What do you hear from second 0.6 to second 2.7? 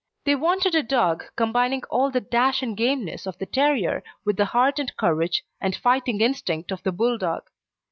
a dog combining all the dash